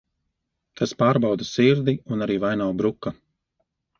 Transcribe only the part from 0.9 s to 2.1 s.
pārbauda sirdi